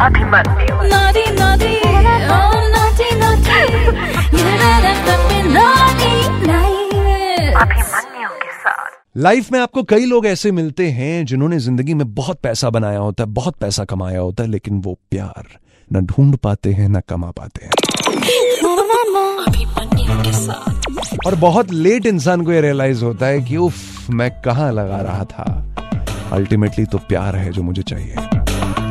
[0.00, 1.16] अभिमन्यु तब
[5.54, 6.12] naughty.
[6.46, 12.14] Night Abhimanyu के साथ लाइफ में आपको कई लोग ऐसे मिलते हैं जिन्होंने ज़िंदगी में
[12.14, 15.44] बहुत पैसा बनाया होता है, बहुत पैसा कमाया होता है, लेकिन वो प्यार
[15.92, 17.72] न ढूंढ पाते हैं, न कमा पाते हैं।
[21.26, 23.74] और बहुत लेट इंसान को ये रियलाइज़ होता है कि, उफ,
[24.10, 25.64] मैं कहाँ लगा रहा था?
[26.32, 28.14] अल्टीमेटली तो प्यार है जो मुझे चाहिए।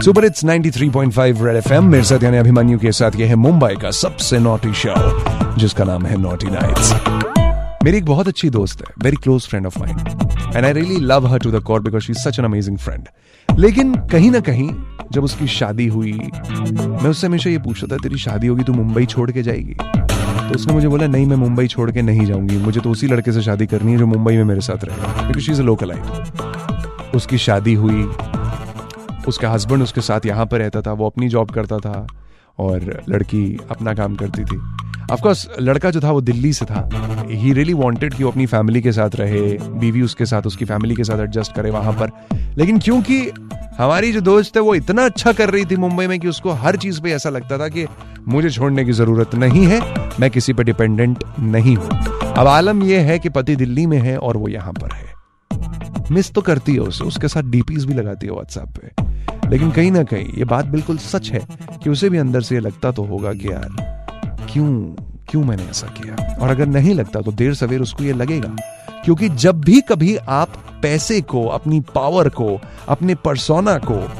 [0.02, 3.92] सुपर इट्स 93.5 रेड एफएम मेरे साथ यानी अभिमन्यु के साथ ये है मुंबई का
[3.92, 4.96] सबसे नॉटी शो
[5.58, 6.94] जिसका नाम है नॉटी नाइट्स
[7.84, 10.00] मेरी एक बहुत अच्छी दोस्त है very close friend of mine
[10.56, 13.08] and I really love her to the core because she is such an amazing friend
[13.60, 14.70] लेकिन कहीं ना कहीं
[15.12, 19.06] जब उसकी शादी हुई, मैं उससे हमेशा ये पूछता था, तेरी शादी होगी तो मुंबई
[19.06, 19.74] छोड़ के जाएगी?
[19.74, 23.32] तो उसने मुझे बोला, नहीं, मैं मुंबई छोड़ के नहीं जाऊँगी। मुझे तो उसी लड़के
[23.32, 26.47] से शादी करनी है जो मुंबई में मेरे साथ रहेगा because she is a localite
[27.18, 28.04] उसकी शादी हुई,
[29.28, 32.08] उसका हस्बैंड उसके साथ यहाँ पर रहता था, वो अपनी जॉब करता था
[32.60, 34.60] और लड़की अपना काम करती थी।
[35.12, 36.90] ऑफकोर्स लड़का जो था वो दिल्ली से था।
[37.30, 39.42] ही रियली वॉन्टेड कि वो अपनी फैमिली के साथ रहे,
[39.80, 42.12] बीवी उसके साथ, उसकी फैमिली के साथ एडजस्ट करे वहाँ पर।
[42.58, 43.20] लेकिन क्योंकि
[43.80, 46.76] हमारी जो दोस्त है, वो इतना अच्छा कर रही थी मुंबई में कि उसको हर
[46.76, 47.86] चीज़ पे ऐसा लगता था कि
[48.28, 49.82] मुझे छोड़ने की ज़रूरत नहीं है,
[50.20, 51.90] मैं किसी पर डिपेंडेंट नहीं हूँ।
[52.34, 55.17] अब आलम यह है कि पति दिल्ली में है और वो यहाँ पर है।
[56.12, 59.08] मिस तो करती है उसे, उसके साथ डीपीज भी लगाती है व्हाट्सएप पे।
[59.50, 61.48] लेकिन कहीं ना कहीं ये बात बिल्कुल सच है
[61.84, 63.68] कि उसे भी अंदर से ये लगता तो होगा कि यार,
[64.52, 64.96] क्यों
[65.30, 66.38] क्यों मैंने ऐसा किया?
[66.38, 68.56] और अगर नहीं लगता तो देर सवेर उसको ये लगेगा।
[69.06, 70.50] क्योंकि जब भी कभी आप
[70.82, 74.12] पैसे को, अपनी पावर को, अपने परसोना को,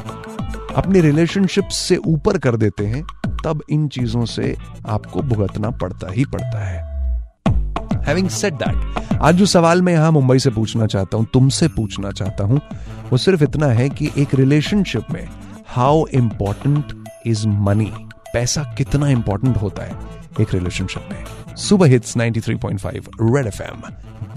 [0.74, 3.04] अपने रिलेशनशिप से ऊपर कर देते हैं,
[3.44, 4.56] तब इन चीज़ों से
[4.88, 6.87] आपको भुगतना पड़ता ही पड़ता है।
[8.08, 12.10] हैविंग सेड दैट आज जो सवाल मैं यहाँ मुंबई से पूछना चाहता हूँ तुमसे पूछना
[12.10, 12.60] चाहता हूँ
[13.10, 15.28] वो सिर्फ़ इतना है कि एक रिलेशनशिप में
[15.66, 17.92] हाउ इंपॉर्टेंट इज़ मनी
[18.32, 19.96] पैसा कितना इंपॉर्टेंट होता है
[20.40, 21.24] एक रिलेशनशिप में?
[21.56, 23.82] सुबह hits 93.5 red FM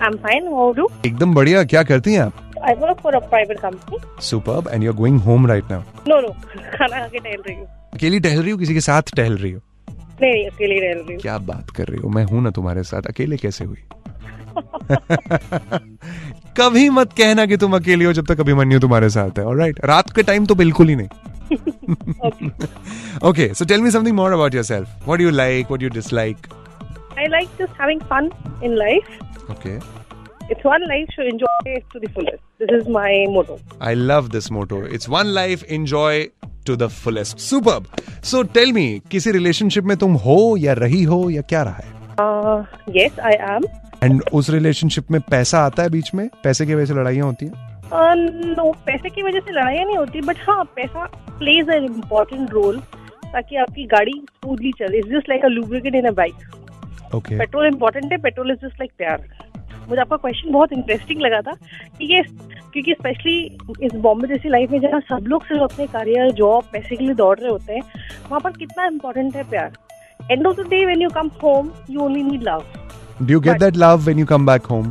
[0.00, 0.46] I'm fine.
[0.52, 2.32] How are एकदम बढ़िया। क्या करती हैं आप?
[2.68, 3.98] I work for a private company.
[4.22, 6.32] Superb and you are going home right now No, no.
[6.76, 8.58] खाना खा के टहल रही हूँ। अकेली टहल रही हो?
[8.58, 9.60] किसी के साथ टहल रही हो?
[10.22, 12.08] नहीं नहीं अकेली टहल रही हूँ। क्या बात कर रही हो?
[12.08, 13.82] मैं हूँ ना तुम्हारे साथ। अकेले कैसे हुई?
[16.60, 19.80] कभी मत कहना कि तुम अकेली हो जब तक कभी अभिमन्यु तुम्हारे साथ है। ऑलराइट
[19.84, 21.08] रात के टाइम तो बिल्कुल ही नहीं।
[23.28, 25.90] Okay so tell me something more about yourself what do you like what do you
[25.94, 26.36] dislike
[27.18, 28.26] I like just having fun
[28.68, 29.12] in life.
[29.50, 29.78] Okay
[30.54, 32.42] It's one life, so enjoy it to the fullest.
[32.62, 33.54] This is my motto.
[33.82, 36.22] I love this motto it's one life enjoy
[36.66, 37.86] to the fullest superb
[38.24, 41.94] so tell me किसी relationship में तुम हो या रही हो या क्या रहा है?
[42.24, 42.58] Uh,
[42.96, 43.66] yes, I am.
[44.04, 46.28] And उस रिलेशनशिप में पैसा आता है बीच में?
[46.44, 47.52] पैसे की वजह से लड़ाइयाँ होती हैं?
[47.86, 48.14] Uh,
[48.58, 51.06] no, पैसे की वजह से लड़ाइयाँ नहीं होती बट हाँ पैसा
[51.38, 52.80] प्लेज एन इम्पोर्टेंट रोल
[53.32, 54.98] ताकि आपकी गाड़ी स्मूथली चले.
[54.98, 58.80] It's just like a lubricant in a bike okay petrol important है पेट्रोल इज़ जस्ट
[58.80, 59.28] लाइक प्यार.
[59.88, 61.52] मुझे आपका क्वेश्चन बहुत इंटरेस्टिंग लगा था
[61.98, 62.22] कि ये
[62.72, 63.38] क्योंकि स्पेशली
[63.86, 67.14] इस बॉम्बे जैसी लाइफ में जहाँ सब लोग सिर्फ़ अपने करियर जॉब पैसे के लिए
[67.20, 67.82] दौड़ रहे होते हैं
[68.28, 69.72] वहाँ पर कितना इम्पोर्टेंट है प्यार।
[70.30, 72.64] End of the day when you come home you only need love
[73.20, 74.88] Do you get that love when you come back home?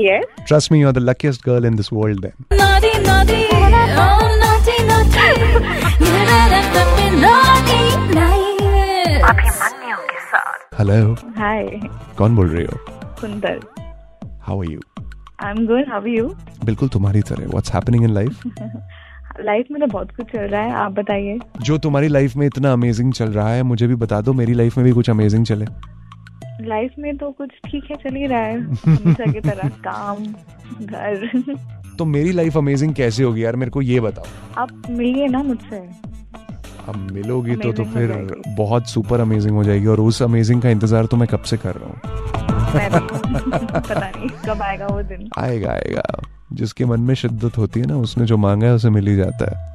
[0.00, 2.34] Yes Trust me, you're the luckiest girl in this world then.
[2.62, 3.40] naughty naughty
[4.06, 5.28] oh naughty naughty.
[10.78, 11.00] Hello.
[11.38, 11.62] Hi,
[12.18, 12.78] कौन बोल रही हो?
[14.44, 14.50] Kundal.
[14.50, 14.80] How are you?
[15.38, 15.88] I'm good.
[15.88, 16.36] How are you?
[16.64, 18.42] बिल्कुल तुम्हारी तरह What's happening in life?
[19.40, 22.72] Life में तो बहुत कुछ चल रहा है आप बताइए जो तुम्हारी लाइफ में इतना
[22.72, 25.64] अमेजिंग चल रहा है मुझे भी बता दो मेरी लाइफ में भी कुछ अमेजिंग चले
[26.60, 30.24] लाइफ में तो कुछ ठीक है चल ही रहा है की तरह काम
[30.86, 31.28] घर
[31.98, 34.24] तो मेरी लाइफ अमेजिंग कैसे होगी यार मेरे को ये बताओ
[34.58, 35.78] आप मिलिए ना मुझसे
[36.88, 41.06] अब मिलोगी तो तो फिर बहुत सुपर अमेजिंग हो जाएगी और उस अमेजिंग का इंतज़ार
[41.06, 42.90] तो मैं कब से कर रहा हूँ मैं
[43.80, 46.02] पता नहीं कब आएगा वो दिन। आएगा आएगा।
[46.52, 49.50] जिसके मन में शिद्दत होती है ना उसने जो मांगा है उसे मिल ही जाता
[49.50, 49.72] है।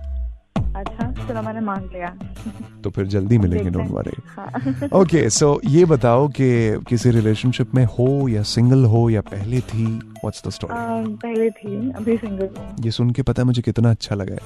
[0.75, 2.13] अच्छा चलो मैंने मांग लिया।
[2.83, 6.49] तो फिर जल्दी मिलेंगे डोंट वरी ओके सो ये बताओ कि
[6.89, 9.85] किसी रिलेशनशिप में हो या सिंगल हो या पहले थी?
[9.85, 10.73] व्हाट्स द स्टोरी
[11.15, 14.39] पहले थी अभी सिंगल हूँ। ये सुन के पता है मुझे कितना अच्छा लगा है।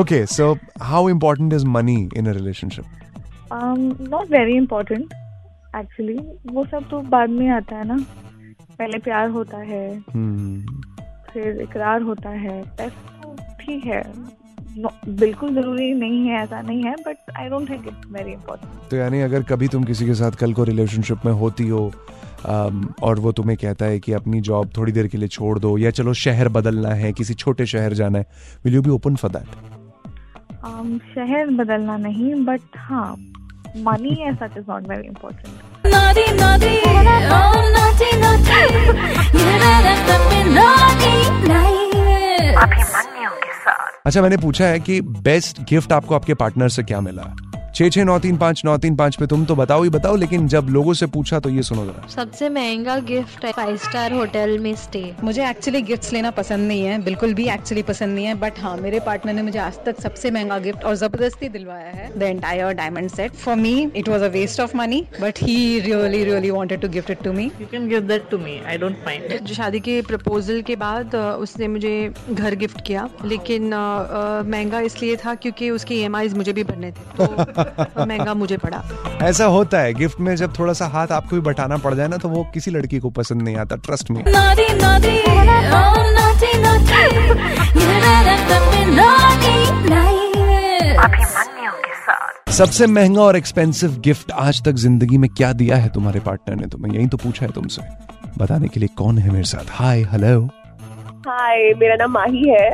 [0.00, 2.84] Okay so how important is money in a relationship
[4.10, 5.14] not very important
[5.78, 6.18] actually
[6.52, 7.96] वो सब तो बाद में आता है ना।
[8.78, 10.82] पहले प्यार होता है हम्म,
[11.32, 14.02] फिर इकरार होता है तो ठीक है।
[14.78, 18.88] No, बिल्कुल ज़रूरी नहीं है ऐसा नहीं है but I don't think it's very important
[18.90, 21.90] तो यानी अगर कभी तुम किसी के साथ कल को रिलेशनशिप में होती हो
[22.46, 25.76] अम, और वो तुम्हें कहता है कि अपनी जॉब थोड़ी देर के लिए छोड़ दो
[25.78, 28.26] या चलो शहर बदलना है किसी छोटे शहर जाना है
[28.64, 29.46] will you be open for that
[30.66, 33.14] um, शहर बदलना नहीं बट हाँ
[33.86, 35.53] money as such is not very important
[35.94, 36.74] Naughty, naughty,
[37.38, 38.60] oh naughty, naughty.
[39.38, 41.14] ये मेरे FM naughty
[41.48, 43.30] नहीं अभिमन्यु
[44.06, 47.22] अच्छा मैंने पूछा है कि बेस्ट गिफ्ट आपको आपके पार्टनर से क्या मिला
[47.74, 50.46] छः छः नौ तीन पाँच नौ तीन पाँच पे तुम तो बताओ ही बताओ लेकिन
[50.48, 54.58] जब लोगों से पूछा तो ये सुनो जरा सबसे महँगा गिफ्ट है फाइव स्टार होटल
[54.58, 58.34] में स्टे मुझे एक्चुअली गिफ्ट्स लेना पसंद नहीं है बिल्कुल भी एक्चुअली पसंद नहीं है
[58.40, 62.10] बट हाँ मेरे पार्टनर ने मुझे आज तक सबसे महँगा गिफ्ट और ज़बरदस्ती दिलवाया है
[62.18, 66.22] the entire diamond set for me it was a waste of money but he really
[66.24, 68.56] really wanted to gift it to me You can give that to me.
[68.68, 69.36] I don't mind.
[69.42, 71.94] जो शादी के proposal के बाद उसने मुझे
[72.30, 73.68] घर gift किया लेकिन
[74.48, 78.82] महँगा इसलिए था क्योंकि उसकी ई मुझे भी भरने थे तो महँगा मुझे पड़ा।
[79.22, 82.16] ऐसा होता है गिफ्ट में जब थोड़ा सा हाथ आपको भी बटाना पड़ जाए ना
[82.16, 84.24] तो वो किसी लड़की को पसंद नहीं आता ट्रस्ट में
[92.50, 96.66] सबसे महँगा और एक्सपेंसिव गिफ्ट आज तक ज़िंदगी में क्या दिया है तुम्हारे पार्टनर ने
[96.66, 96.92] तुम्हें?
[96.92, 97.82] यही तो पूछा है तुमसे।
[98.38, 99.70] बताने के लिए कौन है मेरे साथ?
[99.70, 100.44] हाय हेलो
[101.28, 102.70] हाय मेरा नाम माही है।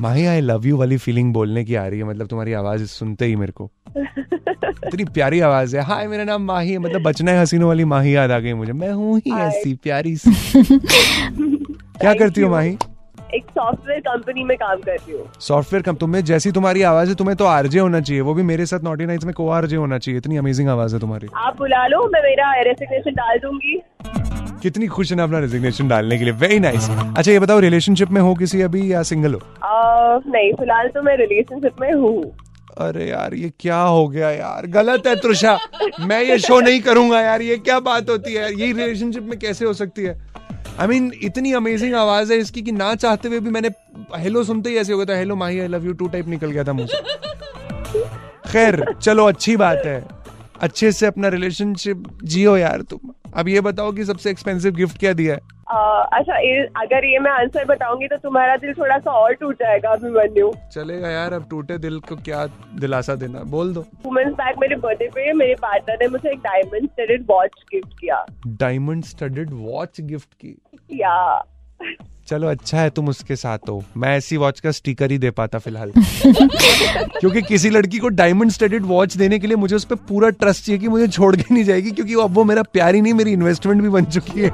[0.00, 3.24] माही आई लव यू वाली फीलिंग बोलने की आ रही है मतलब तुम्हारी आवाज़ सुनते
[3.24, 7.40] ही मेरे को। इतनी प्यारी आवाज़ है। हाय मेरा नाम माही है। मतलब बचना है
[7.40, 10.30] हसीनों वाली माही याद आ गई मुझे। मैं हूँ ही ऐसी प्यारी सी।
[12.00, 12.76] क्या करती हो माही?
[13.34, 17.36] एक सॉफ्टवेयर कंपनी में काम करती हूँ। सॉफ्टवेयर कम तुम्हें जैसी तुम्हारी आवाज़ है तुम्हें
[17.36, 20.18] तो आरजे होना चाहिए। वो भी मेरे साथ नॉटी नाइट्स में को आरजे होना चाहिए।
[20.18, 23.82] इतनी अमेजिंग आवाज़ है तुम्हारी। आप बुला लो मैं मेरा रेसिग्नेशन डाल दूँगी।
[24.62, 28.10] कितनी खुश है ना अपना रेजिग्नेशन डालने के लिए। वेरी नाइस अच्छा ये बताओ रिलेशनशिप
[28.10, 29.40] में हो किसी अभी या सिंगल हो?
[29.64, 32.32] आ, नहीं फ़िलहाल तो मैं रिलेशनशिप में हूँ।
[32.78, 34.66] अरे यार ये क्या हो गया यार?
[34.66, 35.58] गलत है त्रुषा
[36.00, 39.64] मैं ये शो नहीं करूँगा यार ये क्या बात होती है ये रिलेशनशिप में कैसे
[39.64, 40.14] हो सकती है?
[40.78, 43.68] आई I मीन mean, इतनी अमेजिंग आवाज़ है इसकी कि ना चाहते हुए भी मैंने
[44.18, 46.50] हेलो सुनते ही ऐसे हो गया था hello Mahi I love you too type निकल
[46.50, 47.02] गया था मुझे
[48.50, 50.04] खैर चलो अच्छी बात है।
[50.60, 55.12] अच्छे से अपना रिलेशनशिप जियो यार तुम। अब ये बताओ कि सबसे एक्सपेंसिव गिफ्ट क्या
[55.12, 55.40] दिया है?
[55.68, 59.90] अच्छा ये, अगर ये मैं आंसर बताऊँगी तो तुम्हारा दिल थोड़ा सा और टूट जाएगा
[59.90, 62.46] अभी अभिमन्यु। चलेगा यार अब टूटे दिल को क्या
[62.80, 66.88] दिलासा देना। बोल दो। वुमेन्स बैग मेरे बर्थडे पे मेरे पार्टनर ने मुझे एक डायमंड
[66.88, 70.56] स्टडेड वॉच गिफ्ट किया। डायमंड स्टडेड वॉच गिफ्ट की?
[70.92, 71.44] या
[72.32, 75.58] चलो अच्छा है तुम उसके साथ हो। मैं ऐसी वॉच का स्टिकर ही दे पाता
[75.58, 80.30] फ़िलहाल। क्योंकि किसी लड़की को डायमंड स्टडेड वॉच देने के लिए मुझे उस पर पूरा
[80.30, 83.14] ट्रस्ट चाहिए कि मुझे छोड़ के नहीं जाएगी क्योंकि अब वो मेरा प्यार ही नहीं
[83.14, 84.50] मेरी इन्वेस्टमेंट भी बन चुकी है।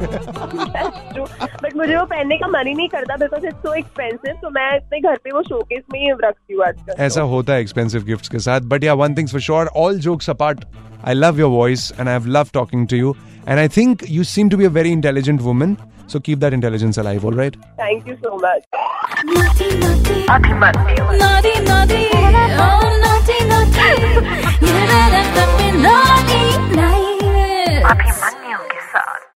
[1.62, 4.68] बट मुझे वो पहनने का मन ही नहीं करता बिकॉज़ इट्स सो एक्सपेंसिव तो मैं
[4.78, 8.28] अपने घर पे वो शोकेस में ही रखती हूँ आजकल। ऐसा होता है एक्सपेंसिव गिफ्ट्स
[8.28, 10.64] के साथ but yeah one things for sure all jokes apart
[11.06, 13.14] I love your voice and I have love talking to you
[13.48, 15.78] And I think you seem to be a very intelligent woman.
[16.06, 17.56] So keep that intelligence alive, all right?
[17.78, 18.62] Thank you so much.